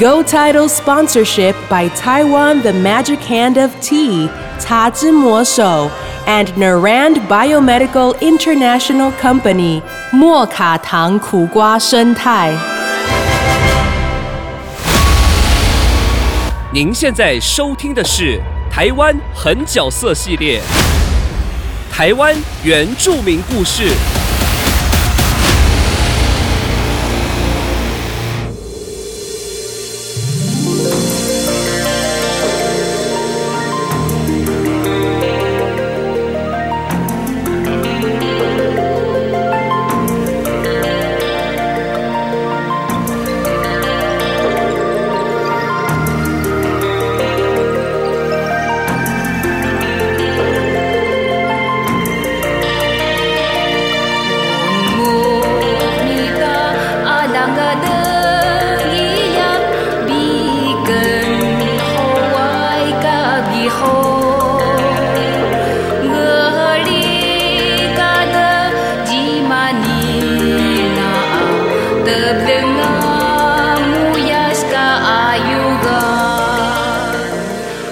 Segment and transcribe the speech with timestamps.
[0.00, 5.90] Go Title sponsorship by Taiwan The Magic Hand of Tea, Ta Zhi Mo Shou,
[6.26, 12.52] and Narand Biomedical International Company, 莫卡糖苦瓜生态。
[16.72, 18.40] 您现在收听的是
[18.70, 20.60] 台湾狠角色系列，
[21.92, 22.34] 台湾
[22.64, 23.92] 原住民故事。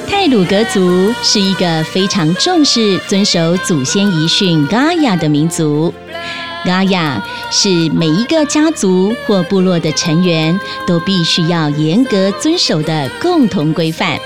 [0.07, 5.93] 泰鲁格族是一个非常重视遵守祖先遗训嘎雅的民族。
[6.65, 14.19] 嘎雅是每一个家族或部落的成员都必须要严格遵守的共同规范。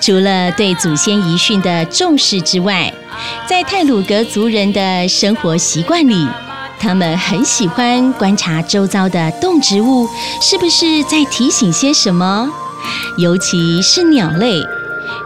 [0.00, 2.90] 除了对祖先遗训的重视之外，
[3.46, 6.26] 在泰鲁格族人的生活习惯里，
[6.80, 10.08] 他们很喜欢观察周遭的动植物
[10.40, 12.48] 是不是在提醒些什么，
[13.16, 14.60] 尤其是鸟类。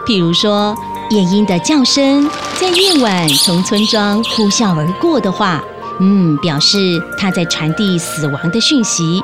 [0.07, 0.75] 譬如说，
[1.11, 5.63] 夜莺的叫声在夜晚从村庄呼啸而过的话，
[6.01, 9.23] 嗯，表示它在传递死亡的讯息。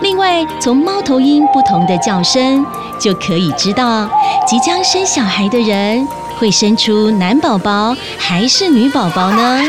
[0.00, 2.66] 另外，从猫头鹰不同的叫声，
[2.98, 4.08] 就可以知道
[4.46, 6.06] 即将生小孩的人
[6.38, 9.62] 会生出男宝宝还是女宝宝呢？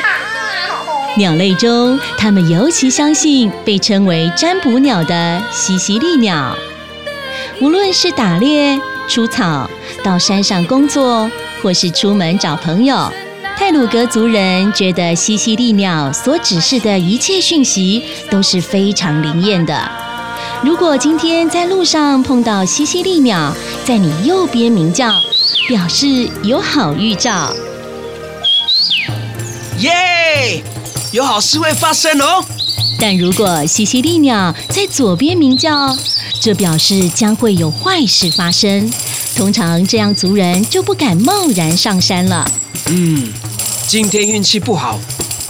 [1.16, 6.56] 鸟类中，它们尤其相信被称为占卜鸟的西西利鸟。
[7.62, 9.70] 无论是打猎、除草、
[10.04, 11.30] 到山上工作，
[11.62, 13.12] 或是出门找朋友，
[13.56, 19.92] 泰鲁格族人觉得西西利鸟所指示的一切讯息都是非常灵验的。
[20.64, 25.12] 如果今天在路上碰到西西利鸟在你右边鸣叫，
[25.68, 27.54] 表示有好预兆。
[29.80, 30.13] 耶！
[31.14, 32.44] 有好事会发生哦。
[33.00, 35.96] 但如果西西利鸟在左边鸣叫，
[36.42, 38.92] 这表示将会有坏事发生。
[39.36, 42.50] 通常这样族人就不敢贸然上山了。
[42.88, 43.32] 嗯，
[43.86, 45.00] 今天运气不好，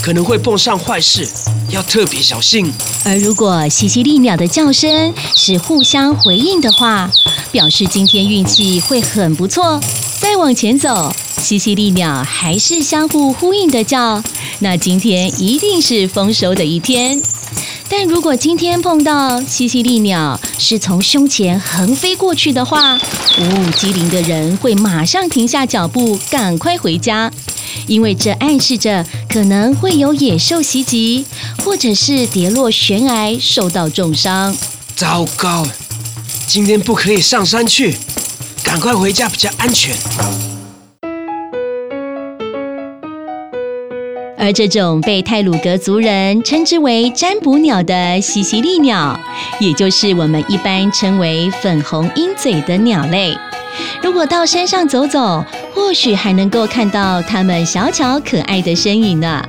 [0.01, 1.25] 可能会碰上坏事，
[1.69, 2.69] 要特别小心。
[3.05, 7.09] 而如果西西利鸟的叫声是互相回应的话，
[7.53, 9.79] 表示今天运气会很不错。
[10.19, 14.21] 再往前走，西西利鸟还是相互呼应的叫，
[14.63, 17.21] 那今天一定是丰收的一天。
[17.89, 22.99] 但如果今天碰到西西利鸟是从胸前横飞过去的话，五
[23.41, 27.29] 五，机灵的人会马上停下脚步，赶快回家，
[27.87, 31.25] 因为这暗示着可能会有野兽袭击，
[31.63, 34.55] 或者是跌落悬崖受到重伤。
[34.95, 35.67] 糟糕，
[36.47, 37.97] 今天不可以上山去，
[38.63, 39.93] 赶快回家比较安全。
[44.43, 49.17] 而这种被泰鲁格族人称之为占卜鸟的西西利鸟，
[49.57, 53.33] 也就是我们一般称为粉红鹰嘴的鸟类。
[54.01, 55.41] 如果到山上走走，
[55.73, 59.41] 或许还能够看到它们小巧可爱的身影呢。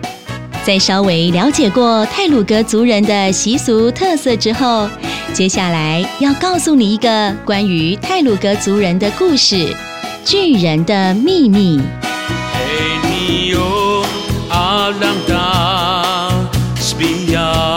[0.63, 4.89] 在稍微了解过泰鲁格族人的习俗特色之后，
[5.33, 9.75] 接下来要告诉你一个关于泰鲁格族人的故事——
[10.25, 11.81] 巨人的秘密。
[14.93, 16.29] lang da
[16.77, 17.74] spia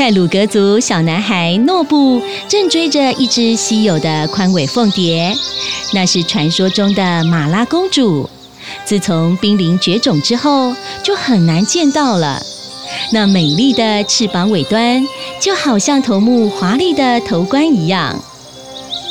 [0.00, 5.36] 泰鲁格族小男孩诺布正追着一只稀有的宽尾凤蝶，
[5.92, 8.26] 那是传说中的马拉公主。
[8.86, 12.40] 自从濒临绝种之后，就很难见到了。
[13.12, 15.06] 那美丽的翅膀尾端，
[15.38, 18.18] 就好像头目华丽的头冠一样。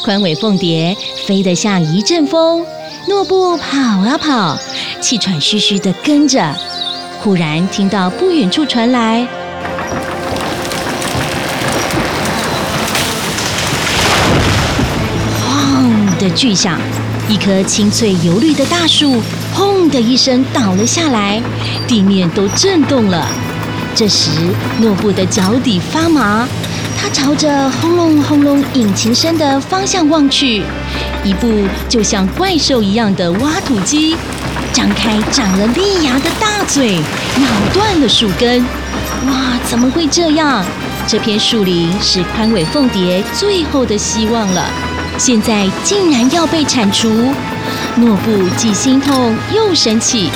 [0.04, 0.98] 宽尾凤蝶
[1.28, 2.66] 飞得像一阵风，
[3.08, 4.58] 诺布跑啊跑，
[5.00, 6.56] 气喘吁吁地跟着。
[7.22, 9.28] 忽然听到不远处传来
[16.32, 16.80] “巨响，
[17.28, 19.22] 一棵青翠油绿的大树
[19.54, 21.42] “轰”的一声倒了下来，
[21.88, 23.28] 地面都震动了。
[23.96, 24.30] 这时，
[24.80, 26.48] 诺布的脚底发麻。
[27.02, 30.62] 他朝着轰隆轰隆引擎声的方向望去，
[31.24, 34.16] 一部就像怪兽一样的挖土机，
[34.74, 38.62] 张开长了利牙的大嘴，咬断了树根。
[39.28, 40.64] 哇，怎么会这样？
[41.08, 44.66] 这片树林是宽尾凤蝶最后的希望了，
[45.20, 47.10] 现在竟然要被铲除。
[47.96, 50.32] 诺布既心痛又生气，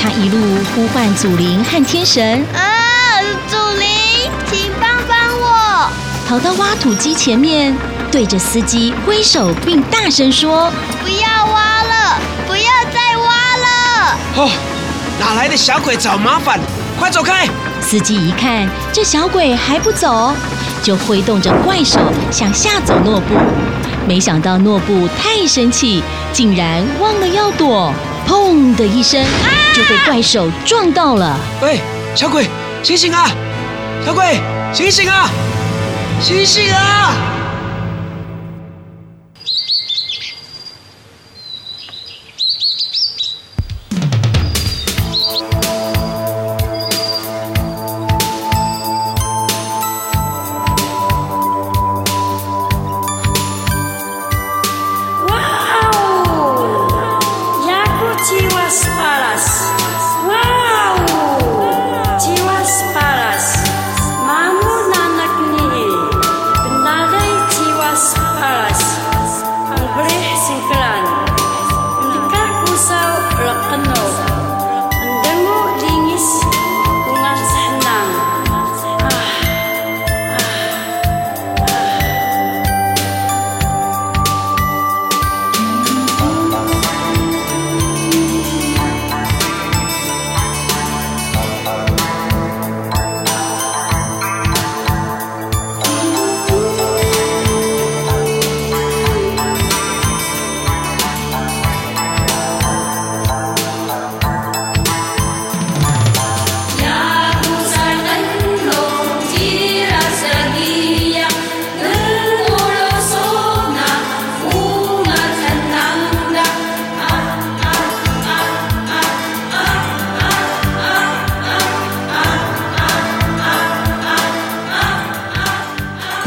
[0.00, 0.38] 他一路
[0.74, 2.42] 呼唤祖灵和天神。
[2.54, 5.90] 啊，祖灵，请帮帮我
[6.26, 7.76] 跑到挖土机前面，
[8.10, 14.50] 对着司机挥手，并大声说：“不要挖了，不要再挖了！”哦，
[15.20, 16.58] 哪来的小鬼找麻烦？
[16.98, 17.46] 快走开！
[17.82, 20.34] 司机一看这小鬼还不走，
[20.82, 21.98] 就挥动着怪手
[22.30, 23.34] 想吓走诺布。
[24.06, 26.02] 没想到诺布太生气，
[26.32, 27.92] 竟然忘了要躲，
[28.26, 29.24] 砰的一声
[29.72, 31.38] 就被怪兽撞到了。
[31.62, 31.80] 喂，
[32.14, 32.48] 小鬼，
[32.82, 33.30] 醒醒啊！
[34.04, 34.40] 小鬼，
[34.72, 35.30] 醒醒啊！
[36.20, 37.14] 醒醒啊！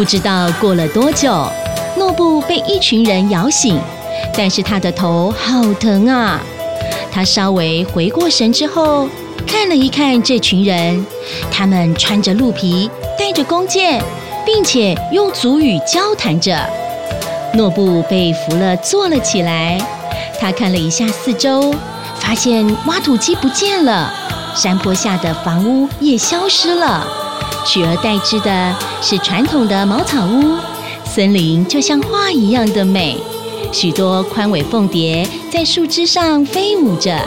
[0.06, 1.52] 不知道过了多久，
[1.98, 3.82] 诺布被一群人摇醒，
[4.38, 6.40] 但是他的头好疼啊！
[7.12, 9.10] 他稍微回过神之后，
[9.48, 11.04] 看了一看这群人，
[11.50, 14.00] 他们穿着鹿皮，带着弓箭，
[14.46, 16.56] 并且用族语交谈着。
[17.56, 19.84] 诺布被扶了坐了起来，
[20.40, 21.74] 他看了一下四周，
[22.20, 24.14] 发现挖土机不见了，
[24.56, 27.04] 山坡下的房屋也消失了。
[27.66, 30.58] 取而代之的是传统的茅草屋，
[31.04, 33.18] 森林就像画一样的美，
[33.72, 37.20] 许多宽尾凤蝶在树枝上飞舞着。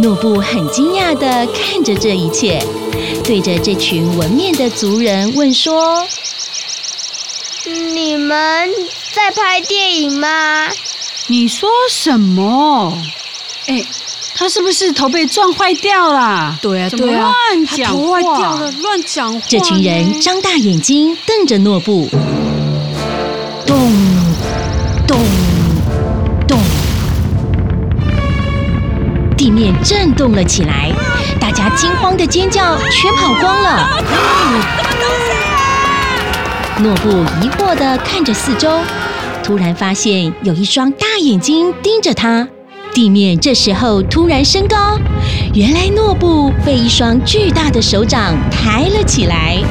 [0.00, 2.62] 诺布很惊讶地看着这一切，
[3.24, 6.06] 对着这群纹面的族人问说
[7.94, 8.68] ：“你们
[9.14, 10.68] 在拍电影吗？”
[11.28, 12.92] 你说什么？
[13.68, 13.82] 哎。
[14.38, 16.54] 他是不是头被撞坏掉了？
[16.60, 19.40] 对啊，对啊，乱讲头坏掉了，乱讲话。
[19.48, 22.06] 这群人张大眼睛瞪着诺布，
[23.66, 23.76] 咚
[25.06, 25.18] 咚
[26.46, 26.60] 咚，
[29.38, 30.92] 地面震动了起来，
[31.40, 33.88] 大家惊慌的尖叫，全跑光了。
[33.96, 36.78] 什么东西啊？
[36.82, 37.08] 诺布
[37.42, 38.80] 疑惑的看着四周，
[39.42, 42.46] 突然发现有一双大眼睛盯着他。
[42.96, 44.98] 地面这时候突然升高，
[45.52, 49.62] 原来诺布被一双巨大的手掌抬了起来。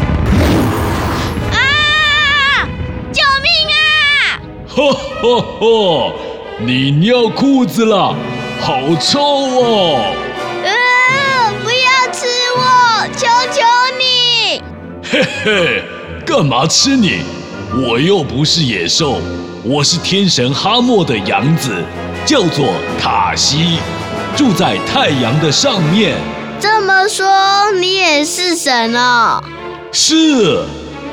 [1.51, 2.69] 啊！
[3.11, 4.37] 救命啊！
[4.67, 6.13] 哈哈哈！
[6.59, 8.15] 你尿裤子了，
[8.61, 10.13] 好臭哦！
[10.63, 13.59] 呃，不要吃我，求求
[13.97, 14.61] 你！
[15.01, 15.83] 嘿嘿，
[16.23, 17.21] 干嘛吃你？
[17.73, 19.17] 我又不是野兽，
[19.63, 21.83] 我是天神哈莫的养子，
[22.25, 23.77] 叫做塔西，
[24.35, 26.15] 住在太阳的上面。
[26.59, 29.39] 这么说，你也是神哦？
[29.91, 30.63] 是，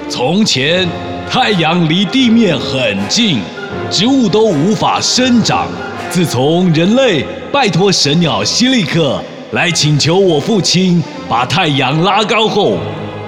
[0.09, 0.89] 从前
[1.31, 3.43] 太阳离地面很近，
[3.91, 5.67] 植物都无法生长。
[6.09, 12.79] 自从人类拜托神鸟希利克来请求我父亲把太阳拉高后，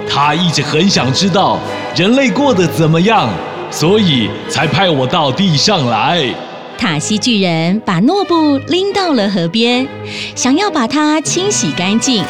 [0.09, 1.59] 他一直很想知道
[1.95, 3.29] 人类过得怎么样，
[3.69, 6.27] 所以才派我到地上来。
[6.77, 9.87] 塔西巨人把诺布拎到了河边，
[10.35, 12.23] 想要把它清洗干净。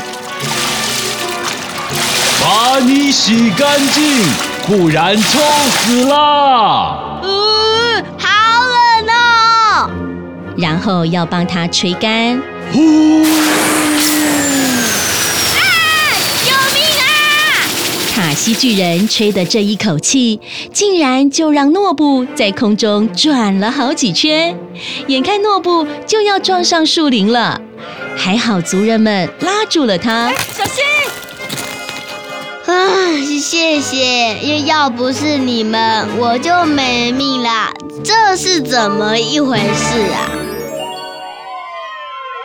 [2.41, 4.23] 把你洗干净，
[4.67, 7.19] 不然臭死啦！
[7.23, 8.27] 嗯，好
[8.63, 9.89] 冷哦！
[10.57, 12.41] 然后要帮它吹干。
[12.71, 13.23] 呼！
[15.55, 15.59] 啊！
[16.43, 16.79] 救命
[18.15, 18.25] 啊！
[18.25, 20.39] 塔西巨人吹的这一口气，
[20.73, 24.57] 竟然就让诺布在空中转了好几圈，
[25.07, 27.59] 眼看诺布就要撞上树林了，
[28.17, 30.31] 还好族人们拉住了他。
[30.53, 30.83] 小心！
[32.65, 32.73] 啊，
[33.39, 37.71] 谢谢，因为要不是你们，我就没命啦。
[38.03, 40.31] 这是怎么一回事啊？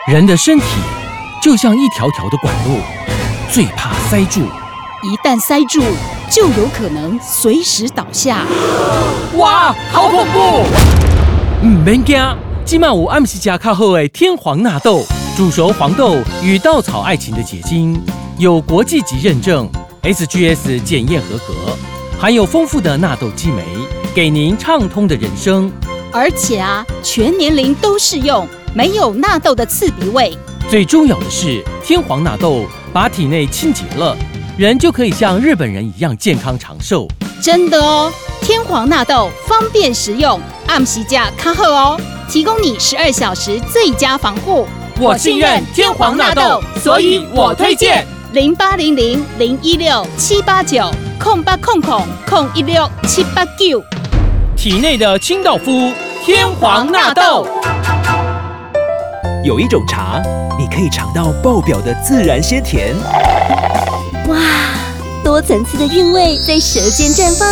[0.08, 0.64] 人的身体
[1.42, 2.80] 就像一条条的管路，
[3.52, 4.42] 最怕塞住。
[5.02, 5.83] 一旦塞住，
[6.30, 8.45] 就有可能随时倒下。
[9.37, 10.62] 哇，好恐怖！
[11.64, 12.23] 唔免惊，
[12.66, 15.02] 今晚有暗时加靠后的天皇纳豆，
[15.35, 17.99] 煮熟黄豆与稻草爱情的结晶，
[18.37, 19.66] 有国际级认证
[20.02, 21.54] ，SGS 检验合格，
[22.21, 23.64] 含有丰富的纳豆激酶，
[24.14, 25.73] 给您畅通的人生。
[26.12, 30.37] 而且啊，全年龄都适用，没有纳豆的刺鼻味。
[30.69, 34.14] 最重要的是，天皇纳豆把体内清洁了，
[34.60, 37.08] 人就可以像日本人一样健康长寿。
[37.40, 38.12] 真的哦，
[38.42, 41.98] 天皇纳豆方便食用，按时价卡后哦，
[42.28, 44.68] 提供你十二小时最佳防护。
[44.98, 53.82] 我信任天皇纳豆，所以我推荐零八零零零一六七八九空八空空空一六七八九。
[54.58, 55.90] 体内的清道夫
[56.22, 57.48] 天皇纳豆。
[59.42, 60.20] 有一种茶，
[60.58, 62.94] 你可以尝到爆表的自然鲜甜。
[64.30, 64.38] 哇，
[65.25, 67.49] 多层次的韵味在舌尖绽放。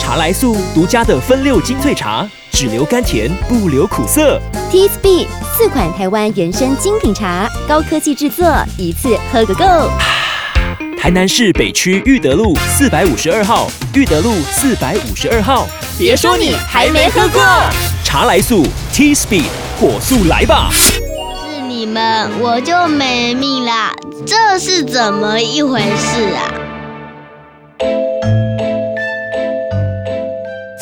[0.00, 4.40] 茶来素独家的分六精粹茶，只留甘甜，不留苦涩。
[4.70, 8.46] T S B 四款台湾原生精品茶，高科技制作，
[8.78, 9.64] 一次喝个够。
[10.98, 15.68] 台南市北区裕德路四百五十二号，裕德路四百五十二号。
[15.98, 17.42] 别说你还没喝过，
[18.02, 19.44] 茶来素 T Speed
[19.78, 20.70] 火速来吧！
[20.72, 23.92] 是你们，我就没命啦。
[24.28, 26.52] 这是怎么一回事啊？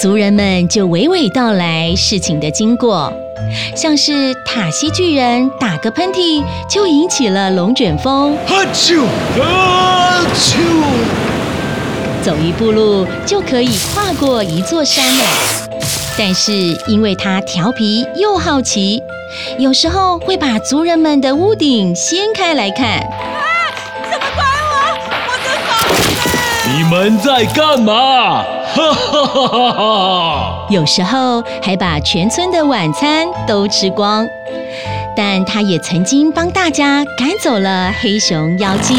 [0.03, 3.13] 族人们就娓娓道来事情的经过，
[3.77, 9.05] 像是塔西巨人打个喷嚏就引起了龙卷风，哈啾，
[9.39, 10.57] 哈啾，
[12.25, 15.25] 走一步路就可以跨过一座山了。
[16.19, 16.53] 但是
[16.89, 19.01] 因为他调皮又好奇，
[19.57, 23.07] 有时候会把族人们的屋顶掀开来看。
[26.99, 28.43] 们在干嘛？
[28.75, 30.67] 哈哈哈哈哈！
[30.71, 34.27] 有时候还把全村的晚餐都吃光，
[35.15, 38.97] 但他也曾经帮大家赶走了黑熊妖精，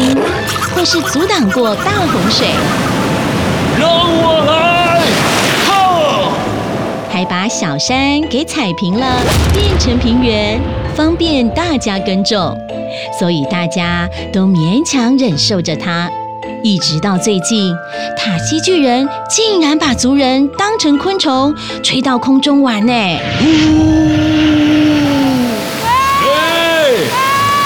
[0.72, 2.46] 或是阻挡过大洪水，
[3.80, 5.00] 让我来！
[5.66, 6.30] 哈！
[7.10, 9.16] 还把小山给踩平了，
[9.52, 10.60] 变成平原，
[10.94, 12.56] 方便大家耕种，
[13.18, 16.08] 所以大家都勉强忍受着他。
[16.62, 17.74] 一直到最近，
[18.16, 22.92] 塔西巨人竟然把族人当成昆虫，吹到空中玩呢。
[22.92, 23.18] 哎，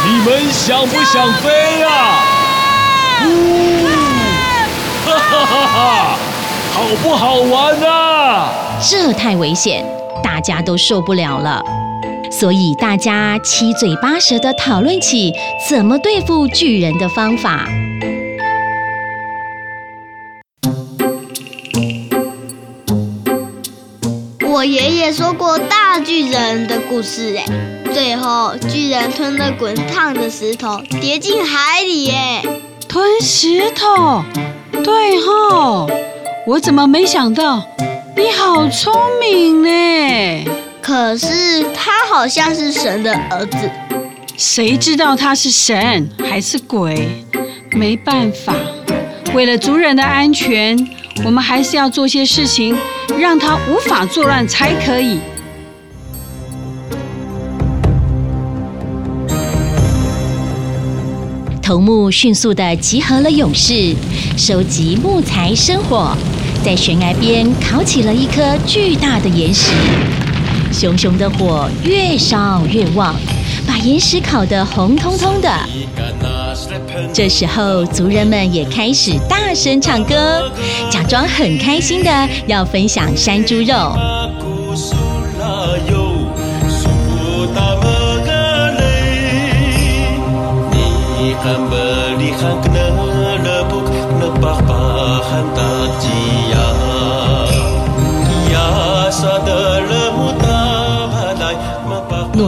[0.06, 2.22] 你们想不想飞啊？
[3.24, 3.86] 呜！
[5.06, 6.18] 哈哈哈哈！
[6.74, 8.52] 好不好玩啊？
[8.80, 9.84] 这太危险，
[10.22, 11.62] 大家都受不了了。
[12.30, 15.32] 所以大家七嘴八舌的讨论起
[15.68, 17.66] 怎么对付巨人的方法。
[24.62, 27.44] 我爷爷说过大巨人的故事，哎，
[27.92, 32.44] 最后巨人吞了滚烫的石头，跌进海里，哎，
[32.86, 34.22] 吞石头，
[34.84, 35.90] 对吼，
[36.46, 37.60] 我怎么没想到？
[38.16, 40.44] 你好聪明呢！
[40.80, 43.68] 可是他好像是神的儿子，
[44.36, 47.24] 谁知道他是神还是鬼？
[47.72, 48.54] 没办法，
[49.34, 50.78] 为了族人的安全，
[51.24, 52.78] 我们还是要做些事情，
[53.22, 55.20] 让他无法作乱才可以。
[61.62, 63.94] 头目迅速地集合了勇士，
[64.36, 66.16] 收集木材生火，
[66.64, 69.70] 在悬崖边烤起了一颗巨大的岩石。
[70.72, 73.14] 熊熊的火越烧越旺，
[73.66, 75.50] 把岩石烤得红彤彤的。
[77.12, 80.50] 这时候，族人们也开始大声唱歌，
[80.90, 83.96] 假装很开心的要分享山猪肉。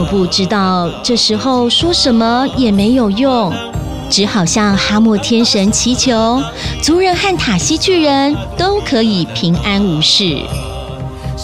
[0.09, 3.53] 布知道这时候说什么也没有用，
[4.09, 6.41] 只好向哈莫天神祈求，
[6.81, 10.37] 族人和塔西巨人都可以平安无事。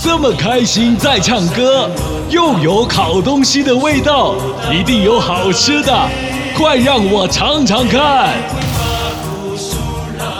[0.03, 1.89] 这么开心在唱歌，
[2.29, 4.33] 又有烤东西的味道，
[4.71, 6.07] 一定有好吃的，
[6.55, 8.33] 快让我尝尝看！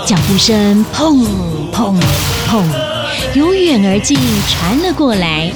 [0.06, 1.26] 脚步声砰
[1.72, 1.96] 砰
[2.48, 2.64] 砰，
[3.34, 4.18] 由远而近
[4.48, 5.52] 传了过来。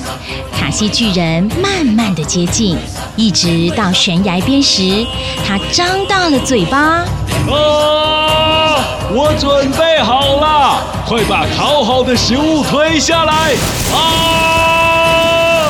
[0.65, 2.75] 塔西巨人慢慢的接近，
[3.15, 5.05] 一直到悬崖边时，
[5.45, 7.05] 他张大了嘴巴。
[7.47, 8.83] 啊！
[9.13, 13.53] 我准备好了，快把烤好的食物推下来！
[13.93, 15.69] 啊！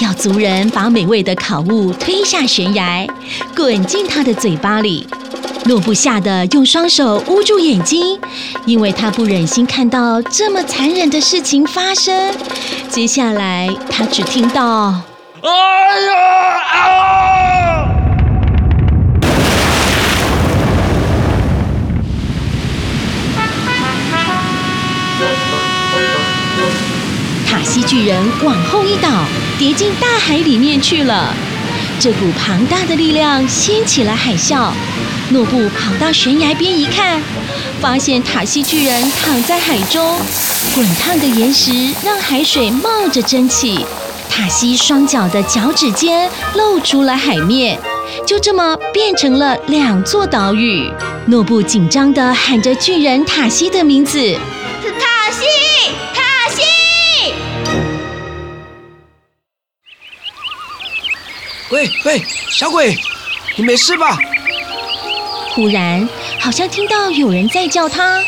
[0.00, 3.06] 要族人把美味的烤物推下悬崖，
[3.56, 5.08] 滚进他的嘴巴里。
[5.66, 8.16] 诺布吓得用双手捂住眼睛，
[8.66, 12.32] 因为他不忍心看到这么残忍的事情发生。
[12.88, 14.94] 接下来，他只听到
[15.42, 15.50] “哎
[16.06, 16.14] 呀
[16.72, 17.88] 啊！”
[27.50, 29.24] 塔西巨人往后一倒，
[29.58, 31.34] 跌进大海里面去了。
[31.98, 34.70] 这股庞大的力量掀起了海啸。
[35.30, 37.20] 诺布跑到悬崖边一看，
[37.80, 40.20] 发现塔西巨人躺在海中，
[40.72, 43.84] 滚烫的岩石让海水冒着蒸汽，
[44.30, 47.76] 塔西双脚的脚趾尖露出了海面，
[48.24, 50.88] 就这么变成了两座岛屿。
[51.26, 54.38] 诺布紧张地喊着巨人塔西的名字
[55.00, 55.44] ：“塔西，
[56.14, 56.62] 塔西！”
[61.70, 62.96] 喂喂，小鬼，
[63.56, 64.16] 你没事吧？
[65.56, 66.06] 忽然，
[66.38, 68.20] 好像听到有人在叫他。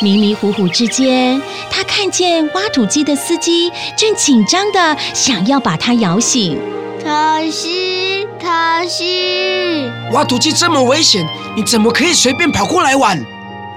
[0.00, 6.56] 迷迷糊糊之间，他看见挖土机的司机正紧张的想要把他摇醒。
[7.04, 13.20] 塔西，塔西，挖土机这么危险，你怎么可以随便跑过来玩？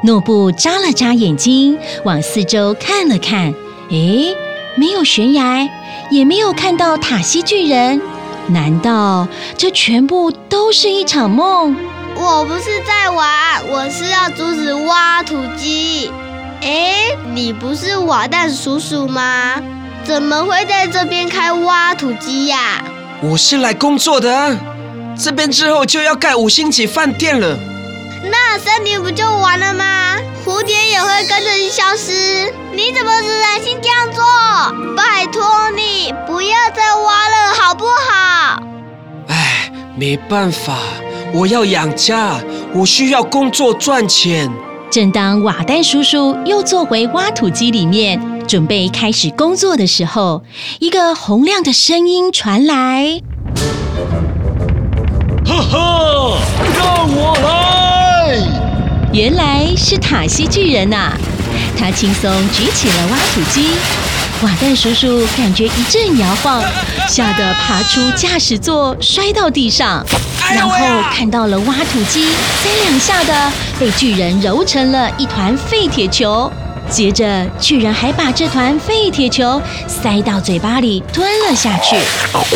[0.04, 3.52] 诺布眨了眨眼睛，往四周看了看。
[3.90, 4.36] 诶，
[4.76, 5.68] 没有悬崖，
[6.12, 8.00] 也没有看到塔西巨人。
[8.50, 11.76] 难道这全部都是一场梦？
[12.22, 13.28] 我不是在玩，
[13.68, 16.12] 我是要阻止挖土机。
[16.62, 19.56] 哎，你不是瓦蛋叔叔吗？
[20.04, 22.84] 怎么会在这边开挖土机呀？
[23.22, 24.56] 我是来工作的，
[25.18, 27.58] 这边之后就要盖五星级饭店了。
[28.30, 30.18] 那森林不就完了吗？
[30.46, 32.54] 蝴蝶也会跟着消失。
[32.72, 34.24] 你怎么只忍心这样做？
[34.96, 38.62] 拜托你不要再挖了，好不好？
[39.28, 40.78] 哎，没办法。
[41.34, 42.36] 我要养家，
[42.74, 44.52] 我需要工作赚钱。
[44.90, 50.44] 正当瓦丹叔叔又坐回挖土机里面，准备开始工作的时候，
[50.80, 53.22] 一个洪亮的声音传来
[55.48, 56.38] ：“呵呵，
[56.78, 58.38] 让我来！”
[59.14, 61.14] 原来是塔西巨人呐！
[61.82, 63.72] 他轻松举起了挖土机。
[64.44, 66.64] 瓦蛋叔叔感觉一阵摇晃，
[67.08, 70.06] 吓得爬出驾驶座，摔到地上，
[70.54, 70.76] 然后
[71.12, 76.52] 看到了挖土机三两下的被巨人揉成了一团废铁球，
[76.90, 81.96] 接着巨人还把这团废铁球塞到嘴巴里吞了下去，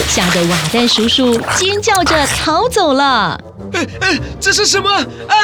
[0.07, 3.39] 吓得瓦蛋叔叔尖叫着逃走了。
[3.73, 4.91] 哎哎，这是什么？
[4.91, 5.35] 啊！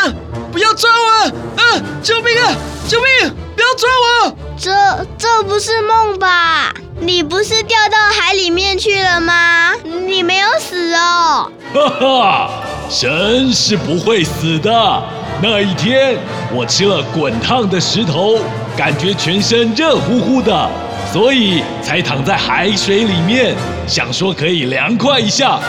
[0.51, 1.25] 不要抓我！
[1.61, 1.81] 啊！
[2.03, 2.55] 救命啊！
[2.87, 3.31] 救命！
[3.77, 3.89] 抓
[4.25, 4.35] 我！
[4.57, 4.71] 这
[5.17, 6.73] 这不是梦吧？
[6.99, 9.73] 你不是掉到海里面去了吗？
[9.83, 11.51] 你没有死哦！
[11.73, 12.49] 哈哈，
[12.89, 15.03] 神是不会死的。
[15.41, 16.17] 那一天，
[16.53, 18.37] 我吃了滚烫的石头，
[18.77, 20.69] 感觉全身热乎乎的，
[21.11, 23.55] 所以才躺在海水里面，
[23.87, 25.59] 想说可以凉快一下。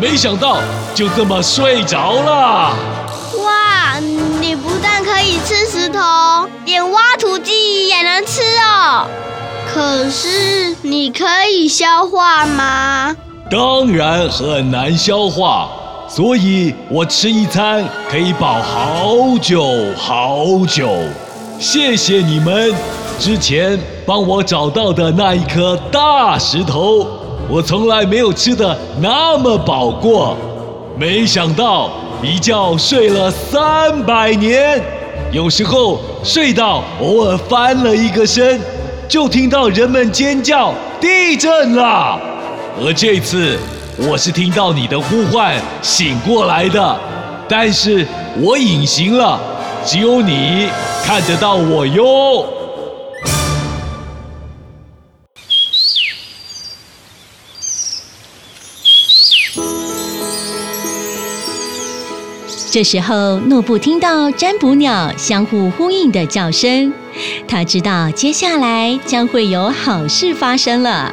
[0.00, 0.56] 没想到
[0.94, 2.74] 就这么睡着了。
[4.40, 6.00] 你不但可以吃石头，
[6.64, 9.06] 连挖土机也能吃哦。
[9.70, 13.14] 可是你可以消化吗？
[13.50, 15.68] 当然很难消化，
[16.08, 19.62] 所以我吃一餐可以饱好久
[19.94, 20.88] 好久。
[21.58, 22.74] 谢谢你们
[23.18, 27.06] 之前帮我找到的那一颗大石头，
[27.46, 30.34] 我从来没有吃的那么饱过。
[30.96, 31.90] 没想到
[32.22, 34.80] 一觉睡了三百年，
[35.32, 38.60] 有时候睡到偶尔翻了一个身。
[39.08, 42.20] 就听到人们尖叫，地震了。
[42.80, 43.58] 而这次
[43.96, 46.96] 我是听到你的呼唤醒过来的，
[47.48, 48.06] 但是
[48.38, 49.40] 我隐形了，
[49.84, 50.68] 只有你
[51.04, 52.46] 看得到我哟。
[62.70, 66.92] 这时候，诺布听到占卜鸟相互呼应的叫声，
[67.48, 71.12] 他知道接下来将会有好事发生了。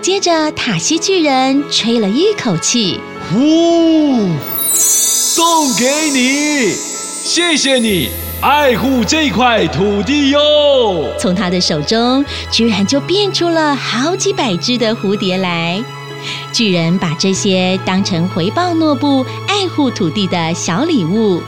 [0.00, 4.30] 接着，塔西巨人吹了一口气，呼，
[4.72, 8.08] 送给你，谢谢你
[8.40, 10.40] 爱护这块土地哟。
[11.18, 15.84] 从他的手中居然就变出了好几百只的蝴蝶来。
[16.52, 21.42] 巨人把这些当成回报诺布爱护土地的小礼物，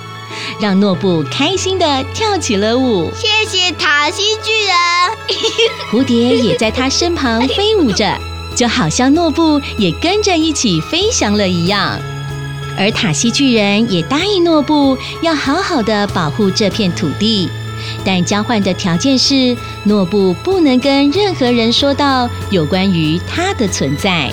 [0.60, 3.10] 让诺布开心地跳起了舞。
[3.14, 4.76] 谢谢塔西巨人，
[5.90, 8.18] 蝴蝶也在他身旁飞舞着，
[8.54, 11.98] 就好像诺布也跟着一起飞翔了一样。
[12.78, 17.50] 而塔西巨人也答应诺布要好好的保护这片土地，
[18.02, 19.54] 但交换的条件是
[19.84, 24.32] 诺布不能跟任何人说到有关于他的存在。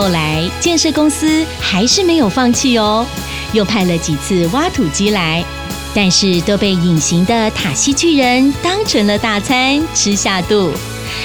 [0.00, 3.04] 后来，建设公司还是没有放弃哦，
[3.52, 5.44] 又派了几次挖土机来，
[5.92, 10.70] 但是都被隐形的塔西巨人当成了大餐吃下肚。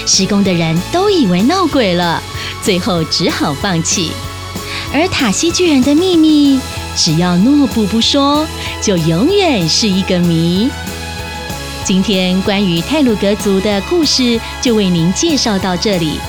[0.08, 2.20] 施工的人都以为闹鬼了，
[2.64, 4.12] 最后只好放弃。
[4.92, 6.60] 而塔西巨人的秘密，
[6.96, 8.44] 只要诺布不说，
[8.82, 10.68] 就永远是一个谜。
[11.86, 16.20] 今天关于泰鲁格族的故事，就为您介绍到这里。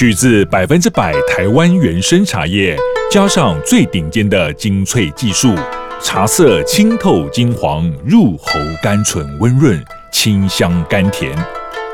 [0.00, 2.74] 取自百分之百台湾原生茶叶，
[3.12, 5.54] 加上最顶尖的精粹技术，
[6.00, 9.78] 茶色清透金黄，入喉甘醇温润，
[10.10, 11.30] 清香甘甜。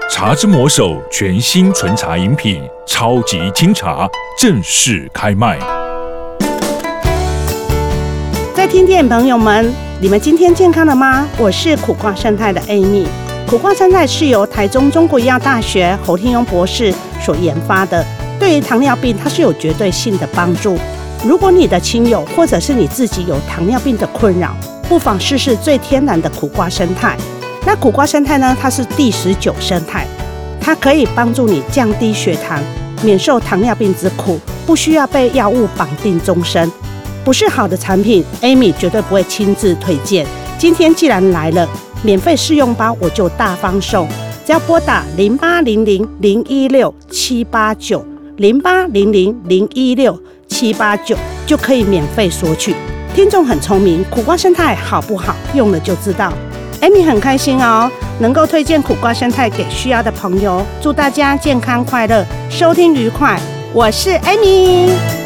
[0.09, 5.59] 茶之魔手全新纯茶饮品，超级清茶正式开卖。
[8.55, 11.27] 在听店朋友们，你们今天健康了吗？
[11.37, 13.09] 我是苦瓜生态的 Amy。
[13.47, 16.93] 苦瓜生态是由台中中国医药大学侯天庸博士
[17.25, 18.05] 所研发的，
[18.41, 20.77] 对于糖尿病它是有绝对性的帮助。
[21.25, 24.53] 如果你的亲友或者是你自己有糖尿病的困扰，
[24.89, 27.17] 不妨试试最天然的苦瓜生态。
[27.65, 28.57] 那苦瓜生态呢？
[28.61, 30.05] 它是第十九生态，
[30.61, 32.61] 它可以帮助你降低血糖，
[33.05, 36.69] 免受糖尿病之苦，不需要被药物绑定终身。
[37.25, 40.27] 不是好的产品，Amy 绝对不会亲自推荐。
[40.59, 41.69] 今天既然来了。
[42.03, 44.07] 免费试用包我就大方送，
[44.45, 48.05] 只要拨打零八零零零一六七八九
[48.37, 52.75] 零八零零零一六七八九，就可以免费索取。
[53.15, 55.35] 听众很聪明，苦瓜生态好不好？
[55.55, 56.33] 用了就知道。
[56.83, 60.65] Amy 很开心哦，能够推荐苦瓜生态给需要的朋友。
[60.81, 63.41] 祝大家健康快乐，收听愉快。
[63.73, 65.26] 我是 Amy。